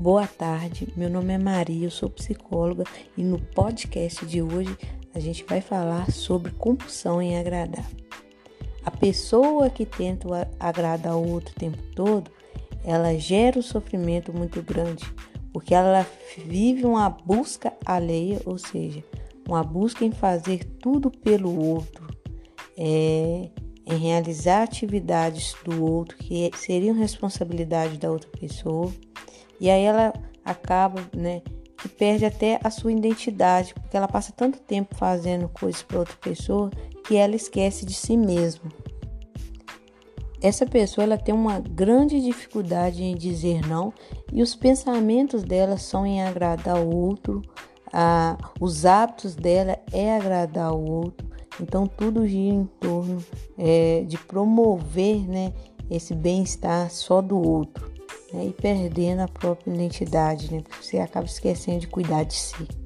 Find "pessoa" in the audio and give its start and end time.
8.90-9.68, 28.30-28.90, 36.16-36.70, 40.64-41.04